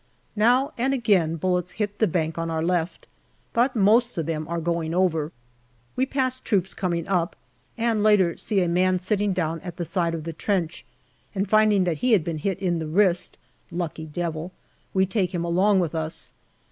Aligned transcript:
Now 0.35 0.71
and 0.79 0.95
again 0.95 1.35
bullets 1.35 1.73
hit 1.73 1.99
the 1.99 2.07
bank 2.07 2.35
on 2.39 2.49
our 2.49 2.63
left, 2.63 3.05
but 3.53 3.75
most 3.75 4.17
of 4.17 4.25
them 4.25 4.47
are 4.47 4.59
going 4.59 4.95
over. 4.95 5.31
We 5.95 6.07
pass 6.07 6.39
troops 6.39 6.73
coming 6.73 7.07
up, 7.07 7.35
and 7.77 8.01
later 8.01 8.35
see 8.35 8.63
a 8.63 8.67
man 8.67 8.97
sitting 8.97 9.31
down 9.31 9.59
at 9.59 9.77
the 9.77 9.85
side 9.85 10.15
of 10.15 10.23
the 10.23 10.33
trench, 10.33 10.85
and 11.35 11.47
finding 11.47 11.85
JUNE 11.85 11.91
155 11.91 12.01
that 12.01 12.07
he 12.07 12.13
had 12.13 12.23
been 12.23 12.39
hit 12.49 12.57
in 12.57 12.79
the 12.79 12.87
wrist 12.87 13.37
(lucky 13.69 14.07
devil!), 14.07 14.51
we 14.91 15.05
take 15.05 15.35
him 15.35 15.45
along 15.45 15.79
with 15.79 15.93
us. 15.93 16.33